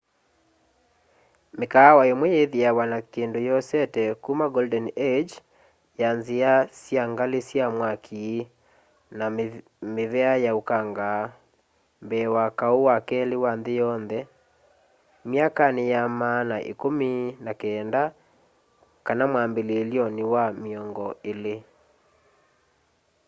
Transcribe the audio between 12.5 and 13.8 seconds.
kau wa keli wa nthi